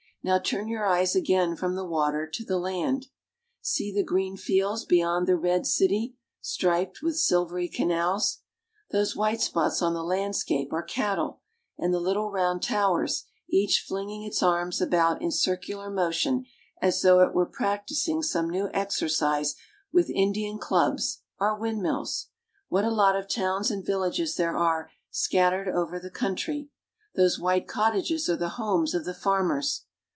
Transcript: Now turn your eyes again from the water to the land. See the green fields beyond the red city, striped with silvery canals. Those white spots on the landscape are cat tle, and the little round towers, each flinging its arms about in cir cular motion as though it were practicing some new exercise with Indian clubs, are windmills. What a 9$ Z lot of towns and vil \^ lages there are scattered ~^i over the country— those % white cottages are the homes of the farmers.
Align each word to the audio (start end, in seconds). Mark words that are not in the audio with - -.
Now 0.23 0.37
turn 0.37 0.67
your 0.67 0.85
eyes 0.85 1.15
again 1.15 1.55
from 1.55 1.73
the 1.75 1.83
water 1.83 2.27
to 2.31 2.45
the 2.45 2.59
land. 2.59 3.07
See 3.59 3.91
the 3.91 4.03
green 4.03 4.37
fields 4.37 4.85
beyond 4.85 5.25
the 5.25 5.35
red 5.35 5.65
city, 5.65 6.15
striped 6.41 7.01
with 7.01 7.17
silvery 7.17 7.67
canals. 7.67 8.43
Those 8.91 9.15
white 9.15 9.41
spots 9.41 9.81
on 9.81 9.95
the 9.95 10.03
landscape 10.03 10.71
are 10.73 10.83
cat 10.83 11.15
tle, 11.15 11.41
and 11.75 11.91
the 11.91 11.99
little 11.99 12.29
round 12.29 12.61
towers, 12.61 13.23
each 13.49 13.83
flinging 13.87 14.21
its 14.21 14.43
arms 14.43 14.79
about 14.79 15.23
in 15.23 15.31
cir 15.31 15.57
cular 15.57 15.91
motion 15.91 16.45
as 16.79 17.01
though 17.01 17.21
it 17.21 17.33
were 17.33 17.47
practicing 17.47 18.21
some 18.21 18.47
new 18.47 18.69
exercise 18.75 19.55
with 19.91 20.11
Indian 20.11 20.59
clubs, 20.59 21.23
are 21.39 21.57
windmills. 21.57 22.27
What 22.69 22.83
a 22.83 22.89
9$ 22.89 22.91
Z 22.91 22.95
lot 22.95 23.15
of 23.15 23.27
towns 23.27 23.71
and 23.71 23.83
vil 23.83 24.01
\^ 24.01 24.07
lages 24.07 24.35
there 24.37 24.55
are 24.55 24.91
scattered 25.09 25.65
~^i 25.67 25.73
over 25.73 25.99
the 25.99 26.11
country— 26.11 26.69
those 27.15 27.39
% 27.39 27.39
white 27.39 27.67
cottages 27.67 28.29
are 28.29 28.37
the 28.37 28.49
homes 28.49 28.93
of 28.93 29.05
the 29.05 29.15
farmers. 29.15 29.85